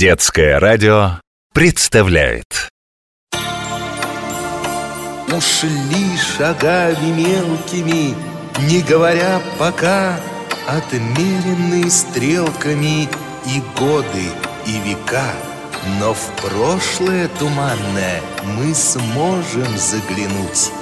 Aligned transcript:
Детское 0.00 0.58
радио 0.58 1.20
представляет. 1.52 2.70
Ушли 5.30 6.16
шагами 6.16 7.10
мелкими, 7.10 8.14
не 8.66 8.80
говоря 8.80 9.42
пока 9.58 10.18
Отмеренные 10.66 11.90
стрелками 11.90 13.10
и 13.44 13.62
годы, 13.78 14.24
и 14.64 14.78
века. 14.88 15.34
Но 15.98 16.14
в 16.14 16.30
прошлое 16.40 17.28
туманное 17.38 18.22
мы 18.56 18.74
сможем 18.74 19.76
заглянуть. 19.76 20.72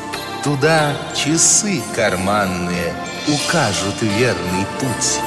Туда 0.44 0.92
часы 1.16 1.82
карманные 1.96 2.94
укажут 3.26 4.00
верный 4.00 4.64
путь 4.78 5.18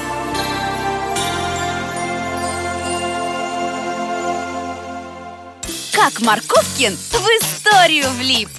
Как 6.04 6.20
Марковкин 6.20 6.96
в 6.96 7.28
историю 7.40 8.09
влип 8.18 8.50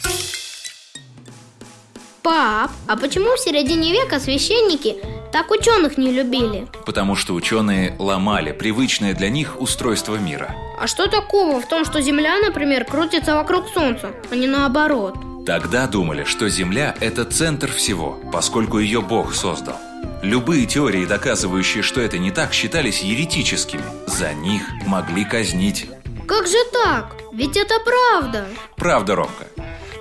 Пап, 2.23 2.71
а 2.87 2.97
почему 2.97 3.35
в 3.35 3.41
середине 3.41 3.91
века 3.91 4.21
священники 4.21 4.99
так 5.33 5.51
ученых 5.51 5.99
не 5.99 6.13
любили? 6.13 6.69
Потому 6.87 7.17
что 7.17 7.35
ученые 7.35 7.97
ломали 7.99 8.53
привычное 8.53 9.13
для 9.13 9.29
них 9.29 9.61
устройство 9.61 10.15
мира. 10.15 10.55
А 10.79 10.87
что 10.87 11.09
такого 11.09 11.61
в 11.61 11.67
том, 11.67 11.85
что 11.85 12.01
Земля, 12.01 12.39
например, 12.39 12.85
крутится 12.85 13.35
вокруг 13.35 13.67
Солнца, 13.75 14.13
а 14.31 14.37
не 14.37 14.47
наоборот? 14.47 15.17
Тогда 15.45 15.89
думали, 15.89 16.23
что 16.23 16.49
Земля– 16.49 16.95
это 17.01 17.25
центр 17.25 17.73
всего, 17.73 18.21
поскольку 18.33 18.79
ее 18.79 19.03
Бог 19.03 19.35
создал. 19.35 19.79
Любые 20.23 20.67
теории, 20.67 21.07
доказывающие, 21.07 21.83
что 21.83 22.01
это 22.01 22.19
не 22.19 22.31
так, 22.31 22.53
считались 22.53 23.03
еретическими. 23.03 23.83
За 24.07 24.33
них 24.33 24.63
могли 24.87 25.25
казнить. 25.25 25.89
Как 26.27 26.47
же 26.47 26.59
так? 26.73 27.17
Ведь 27.33 27.57
это 27.57 27.75
правда 27.81 28.47
Правда, 28.77 29.17
Ромка. 29.17 29.47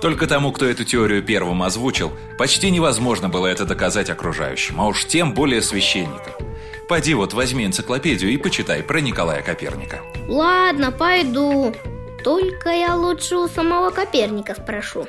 Только 0.00 0.26
тому, 0.26 0.50
кто 0.52 0.66
эту 0.66 0.84
теорию 0.84 1.22
первым 1.22 1.62
озвучил, 1.62 2.12
почти 2.36 2.70
невозможно 2.70 3.28
было 3.28 3.46
это 3.46 3.64
доказать 3.64 4.10
окружающим, 4.10 4.80
а 4.80 4.86
уж 4.86 5.06
тем 5.06 5.32
более 5.32 5.62
священникам. 5.62 6.34
Пойди 6.88 7.14
вот 7.14 7.32
возьми 7.32 7.64
энциклопедию 7.64 8.32
и 8.32 8.36
почитай 8.36 8.82
про 8.82 9.00
Николая 9.00 9.42
Коперника. 9.42 10.00
Ладно, 10.28 10.90
пойду 10.92 11.74
Только 12.24 12.70
я 12.70 12.96
лучше 12.96 13.36
у 13.36 13.48
самого 13.48 13.90
Коперника 13.90 14.54
спрошу 14.54 15.06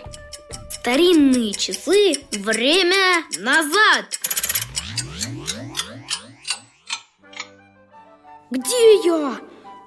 Старинные 0.70 1.54
часы, 1.54 2.14
время 2.32 3.24
назад 3.40 4.06
Где 8.52 8.96
я? 9.06 9.38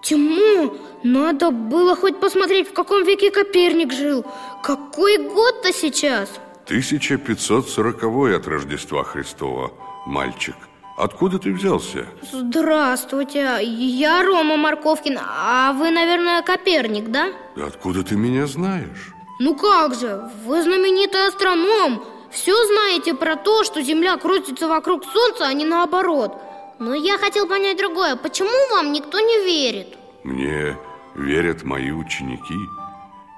Тиму, 0.07 0.73
надо 1.03 1.51
было 1.51 1.97
хоть 1.97 2.21
посмотреть, 2.21 2.69
в 2.69 2.73
каком 2.73 3.03
веке 3.03 3.33
Коперник 3.33 3.93
жил 3.93 4.25
Какой 4.63 5.19
год-то 5.19 5.73
сейчас? 5.73 6.29
1540 6.67 8.05
от 8.37 8.47
Рождества 8.47 9.03
Христова, 9.03 9.73
мальчик. 10.07 10.55
Откуда 10.97 11.41
ты 11.41 11.53
взялся? 11.53 12.07
Здравствуйте, 12.31 13.59
я 13.63 14.23
Рома 14.23 14.57
Марковкин, 14.57 15.19
а 15.21 15.73
вы, 15.73 15.91
наверное, 15.91 16.43
Коперник, 16.43 17.09
да? 17.09 17.33
Откуда 17.57 18.05
ты 18.05 18.15
меня 18.15 18.47
знаешь? 18.47 19.13
Ну 19.41 19.57
как 19.57 19.97
же, 19.97 20.31
вы 20.45 20.63
знаменитый 20.63 21.27
астроном 21.27 22.05
Все 22.31 22.55
знаете 22.67 23.13
про 23.13 23.35
то, 23.35 23.65
что 23.65 23.83
Земля 23.83 24.17
крутится 24.19 24.69
вокруг 24.69 25.05
Солнца, 25.05 25.47
а 25.49 25.53
не 25.53 25.65
наоборот 25.65 26.41
Но 26.79 26.95
я 26.95 27.17
хотел 27.19 27.49
понять 27.49 27.79
другое 27.79 28.17
Почему 28.17 28.51
вам 28.71 28.93
никто 28.93 29.19
не 29.19 29.45
верит? 29.45 29.97
Мне 30.25 30.77
верят 31.15 31.65
мои 31.65 31.91
ученики. 31.91 32.55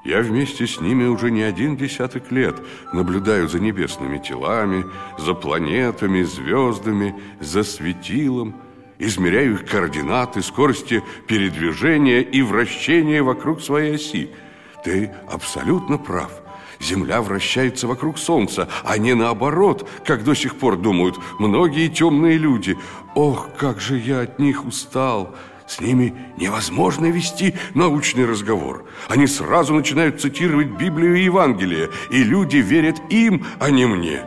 Я 0.05 0.21
вместе 0.23 0.67
с 0.67 0.81
ними 0.81 1.07
уже 1.07 1.31
не 1.31 1.43
один 1.43 1.77
десяток 1.77 2.33
лет 2.33 2.57
наблюдаю 2.93 3.49
за 3.49 3.61
небесными 3.61 4.19
телами, 4.19 4.85
за 5.19 5.35
планетами, 5.35 6.23
звездами, 6.23 7.15
за 7.41 7.63
светилом, 7.63 8.55
измеряю 8.99 9.55
их 9.55 9.67
координаты, 9.67 10.41
скорости 10.43 11.03
передвижения 11.27 12.21
и 12.21 12.43
вращения 12.43 13.23
вокруг 13.23 13.61
своей 13.61 13.97
оси. 13.97 14.31
Ты 14.85 15.13
абсолютно 15.31 15.99
прав. 15.99 16.31
Земля 16.81 17.23
вращается 17.23 17.87
вокруг 17.87 18.19
Солнца, 18.19 18.69
а 18.85 18.99
не 18.99 19.15
наоборот, 19.15 19.89
как 20.05 20.25
до 20.25 20.35
сих 20.35 20.57
пор 20.57 20.77
думают 20.77 21.19
многие 21.39 21.89
темные 21.89 22.39
люди. 22.39 22.79
Ох, 23.15 23.49
как 23.59 23.81
же 23.81 23.99
я 23.99 24.21
от 24.21 24.39
них 24.39 24.65
устал! 24.65 25.35
С 25.67 25.81
ними 25.81 26.15
невозможно 26.39 27.07
вести 27.11 27.55
научный 27.75 28.25
разговор. 28.25 28.87
Они 29.09 29.27
сразу 29.27 29.75
начинают 29.75 30.19
цитировать 30.19 30.69
Библию 30.69 31.17
и 31.17 31.25
Евангелие, 31.25 31.91
и 32.11 32.23
люди 32.23 32.57
верят 32.57 32.97
им, 33.11 33.45
а 33.61 33.71
не 33.71 33.85
мне. 33.85 34.25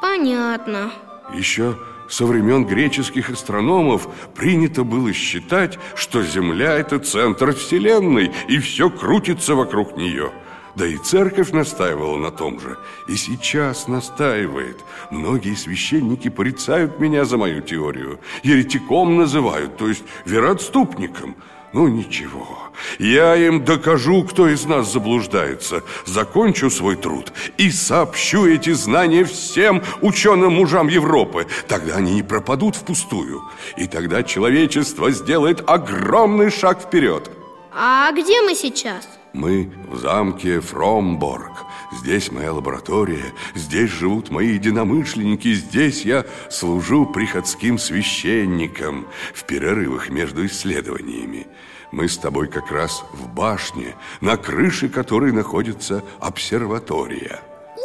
Понятно 0.00 0.92
Еще 1.34 1.76
со 2.08 2.26
времен 2.26 2.64
греческих 2.64 3.30
астрономов 3.30 4.08
принято 4.34 4.84
было 4.84 5.12
считать, 5.12 5.78
что 5.94 6.22
Земля– 6.22 6.72
это 6.78 7.00
центр 7.00 7.52
Вселенной, 7.52 8.30
и 8.48 8.58
все 8.58 8.90
крутится 8.90 9.54
вокруг 9.56 9.96
нее. 9.96 10.30
Да 10.74 10.86
и 10.86 10.96
церковь 10.96 11.50
настаивала 11.52 12.16
на 12.18 12.30
том 12.30 12.60
же, 12.60 12.78
и 13.06 13.16
сейчас 13.16 13.88
настаивает. 13.88 14.84
Многие 15.10 15.54
священники 15.54 16.28
порицают 16.28 17.00
меня 17.00 17.24
за 17.24 17.36
мою 17.36 17.62
теорию, 17.62 18.20
еретиком 18.42 19.16
называют, 19.16 19.76
то 19.76 19.88
есть 19.88 20.04
вероотступником. 20.24 21.36
Ну 21.72 21.86
ничего, 21.86 22.58
я 22.98 23.36
им 23.36 23.62
докажу, 23.64 24.22
кто 24.22 24.48
из 24.48 24.64
нас 24.64 24.90
заблуждается, 24.90 25.82
закончу 26.06 26.70
свой 26.70 26.96
труд 26.96 27.30
и 27.58 27.70
сообщу 27.70 28.46
эти 28.46 28.70
знания 28.70 29.24
всем 29.24 29.82
ученым 30.00 30.54
мужам 30.54 30.88
Европы. 30.88 31.46
Тогда 31.66 31.96
они 31.96 32.14
не 32.14 32.22
пропадут 32.22 32.74
впустую, 32.74 33.42
и 33.76 33.86
тогда 33.86 34.22
человечество 34.22 35.10
сделает 35.10 35.62
огромный 35.68 36.50
шаг 36.50 36.80
вперед. 36.80 37.30
А 37.70 38.12
где 38.12 38.40
мы 38.40 38.54
сейчас? 38.54 39.17
Мы 39.38 39.70
в 39.88 39.96
замке 39.98 40.58
Фромборг. 40.58 41.64
Здесь 41.92 42.32
моя 42.32 42.52
лаборатория, 42.52 43.32
здесь 43.54 43.88
живут 43.88 44.30
мои 44.30 44.54
единомышленники, 44.54 45.54
здесь 45.54 46.04
я 46.04 46.26
служу 46.50 47.06
приходским 47.06 47.78
священником 47.78 49.06
в 49.32 49.44
перерывах 49.44 50.10
между 50.10 50.44
исследованиями. 50.44 51.46
Мы 51.92 52.08
с 52.08 52.18
тобой 52.18 52.48
как 52.48 52.72
раз 52.72 53.04
в 53.12 53.28
башне, 53.28 53.94
на 54.20 54.36
крыше 54.36 54.88
которой 54.88 55.30
находится 55.30 56.02
обсерватория. 56.18 57.40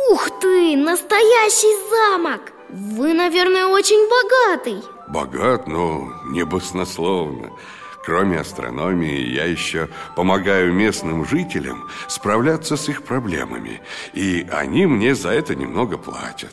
Ух 0.09 0.31
ты, 0.41 0.75
настоящий 0.75 1.77
замок! 1.91 2.51
Вы, 2.69 3.13
наверное, 3.13 3.67
очень 3.67 4.09
богатый 4.09 4.83
Богат, 5.07 5.67
но 5.67 6.11
не 6.25 6.43
баснословно. 6.45 7.51
Кроме 8.03 8.39
астрономии, 8.39 9.33
я 9.33 9.45
еще 9.45 9.87
помогаю 10.15 10.73
местным 10.73 11.25
жителям 11.25 11.87
справляться 12.09 12.75
с 12.75 12.89
их 12.89 13.03
проблемами. 13.03 13.81
И 14.13 14.45
они 14.51 14.85
мне 14.85 15.15
за 15.15 15.29
это 15.29 15.55
немного 15.55 15.97
платят. 15.97 16.51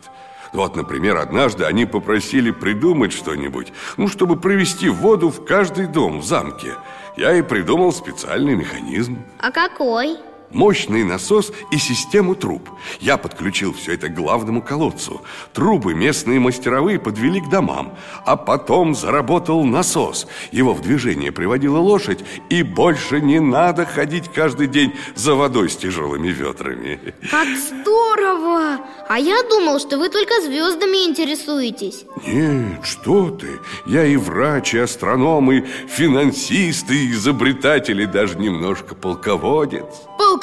Вот, 0.53 0.77
например, 0.77 1.16
однажды 1.16 1.65
они 1.65 1.87
попросили 1.87 2.53
придумать 2.53 3.12
что-нибудь, 3.12 3.72
ну, 3.97 4.06
чтобы 4.06 4.39
провести 4.39 4.89
воду 4.89 5.31
в 5.31 5.44
каждый 5.44 5.87
дом 5.87 6.21
в 6.21 6.25
замке. 6.25 6.75
Я 7.16 7.34
и 7.34 7.43
придумал 7.43 7.93
специальный 7.93 8.55
механизм. 8.55 9.19
А 9.41 9.50
какой? 9.50 10.19
Мощный 10.50 11.05
насос 11.05 11.53
и 11.71 11.78
систему 11.78 12.34
труб. 12.34 12.69
Я 13.00 13.16
подключил 13.16 13.72
все 13.72 13.94
это 13.94 14.09
к 14.09 14.15
главному 14.15 14.62
колодцу. 14.62 15.22
Трубы 15.53 15.94
местные 15.94 16.41
мастеровые 16.41 16.99
подвели 16.99 17.41
к 17.41 17.49
домам 17.49 17.97
А 18.25 18.37
потом 18.37 18.94
заработал 18.94 19.65
насос. 19.65 20.27
Его 20.50 20.75
в 20.75 20.81
движение 20.81 21.31
приводила 21.33 21.78
лошадь 21.78 22.25
И 22.48 22.63
больше 22.63 23.21
не 23.21 23.41
надо 23.41 23.86
ходить 23.86 24.28
каждый 24.33 24.66
день 24.66 24.92
за 25.15 25.34
водой 25.34 25.71
с 25.71 25.77
тяжелыми 25.77 26.28
ведрами 26.28 27.15
Как 27.30 27.48
здорово! 27.57 28.80
А 29.09 29.19
я 29.19 29.42
думал, 29.42 29.78
что 29.78 29.98
вы 29.98 30.09
только 30.09 30.41
звездами 30.41 31.09
интересуетесь. 31.09 32.04
Нет, 32.27 32.84
что 32.84 33.30
ты! 33.30 33.60
Я 33.86 34.04
и 34.04 34.16
врач, 34.16 34.75
и 34.75 34.78
астроном, 34.78 35.51
и 35.53 35.63
финансист, 35.89 36.91
и 36.91 37.10
изобретатель, 37.10 38.01
и 38.01 38.07
даже 38.07 38.39
немножко 38.39 38.95
полководец. 38.95 39.84
Полководец? 40.19 40.40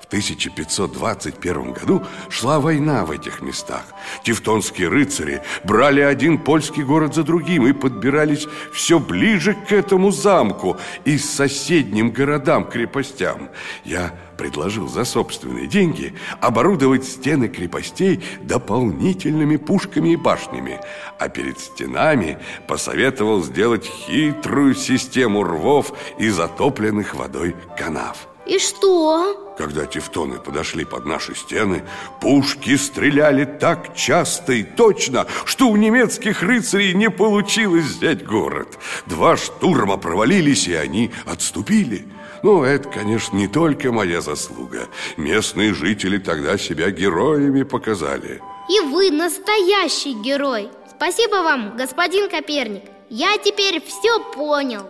В 0.00 0.06
1521 0.06 1.72
году 1.72 2.02
шла 2.28 2.60
война 2.60 3.04
в 3.04 3.10
этих 3.10 3.42
местах. 3.42 3.84
Тевтонские 4.24 4.88
рыцари 4.88 5.42
брали 5.64 6.00
один 6.00 6.38
польский 6.38 6.82
город 6.82 7.14
за 7.14 7.22
другим 7.22 7.66
и 7.66 7.72
подбирались 7.72 8.46
все 8.72 8.98
ближе 8.98 9.54
к 9.54 9.72
этому 9.72 10.10
замку 10.10 10.76
и 11.04 11.18
соседним 11.18 12.10
городам-крепостям. 12.10 13.50
Я 13.84 14.12
предложил 14.36 14.88
за 14.88 15.04
собственные 15.04 15.66
деньги 15.66 16.14
оборудовать 16.40 17.04
стены 17.04 17.48
крепостей 17.48 18.22
дополнительными 18.42 19.56
пушками 19.56 20.10
и 20.10 20.16
башнями, 20.16 20.80
а 21.18 21.28
перед 21.28 21.58
стенами 21.58 22.38
посоветовал 22.66 23.42
сделать 23.42 23.84
хитрую 23.84 24.74
систему 24.74 25.44
рвов 25.44 25.92
и 26.18 26.30
затопленных 26.30 27.14
водой 27.14 27.54
канав. 27.76 28.29
И 28.50 28.58
что? 28.58 29.54
Когда 29.56 29.86
тевтоны 29.86 30.40
подошли 30.40 30.84
под 30.84 31.06
наши 31.06 31.36
стены, 31.36 31.84
пушки 32.20 32.76
стреляли 32.76 33.44
так 33.44 33.94
часто 33.94 34.54
и 34.54 34.64
точно, 34.64 35.28
что 35.44 35.68
у 35.68 35.76
немецких 35.76 36.42
рыцарей 36.42 36.92
не 36.94 37.10
получилось 37.10 37.84
взять 37.84 38.26
город. 38.26 38.76
Два 39.06 39.36
штурма 39.36 39.98
провалились, 39.98 40.66
и 40.66 40.74
они 40.74 41.12
отступили. 41.26 42.08
Но 42.42 42.64
это, 42.64 42.88
конечно, 42.88 43.36
не 43.36 43.46
только 43.46 43.92
моя 43.92 44.20
заслуга. 44.20 44.88
Местные 45.16 45.72
жители 45.72 46.18
тогда 46.18 46.58
себя 46.58 46.90
героями 46.90 47.62
показали. 47.62 48.42
И 48.68 48.80
вы 48.80 49.12
настоящий 49.12 50.14
герой 50.14 50.70
Спасибо 50.96 51.36
вам, 51.36 51.76
господин 51.76 52.28
Коперник 52.28 52.84
Я 53.08 53.36
теперь 53.38 53.80
все 53.84 54.20
понял 54.34 54.86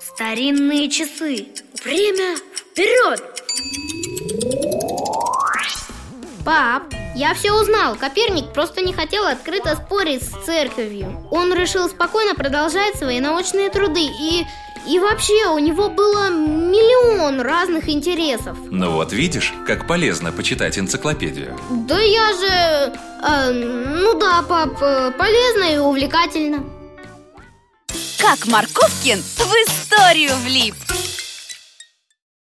Старинные 0.00 0.88
часы 0.88 1.48
Время 1.84 2.36
вперед! 2.76 3.22
Пап, 6.44 6.82
я 7.14 7.32
все 7.34 7.52
узнал. 7.52 7.96
Коперник 7.96 8.52
просто 8.52 8.82
не 8.82 8.92
хотел 8.92 9.24
открыто 9.24 9.74
спорить 9.76 10.22
с 10.22 10.44
церковью. 10.44 11.26
Он 11.30 11.52
решил 11.54 11.88
спокойно 11.88 12.34
продолжать 12.34 12.96
свои 12.96 13.20
научные 13.20 13.70
труды 13.70 14.02
и... 14.02 14.44
И 14.86 15.00
вообще, 15.00 15.48
у 15.48 15.58
него 15.58 15.88
было 15.88 16.30
миллион 16.30 17.40
разных 17.40 17.88
интересов 17.88 18.56
Ну 18.70 18.92
вот 18.92 19.12
видишь, 19.12 19.52
как 19.66 19.88
полезно 19.88 20.30
почитать 20.30 20.78
энциклопедию 20.78 21.58
Да 21.88 22.00
я 22.00 22.32
же... 22.32 22.92
э, 23.24 23.50
ну 23.52 24.16
да, 24.16 24.42
пап, 24.42 24.80
э, 24.80 25.10
полезно 25.18 25.74
и 25.74 25.78
увлекательно 25.78 26.62
Как 28.20 28.46
Марковкин 28.46 29.20
в 29.20 29.40
историю 29.40 30.36
влип 30.44 30.76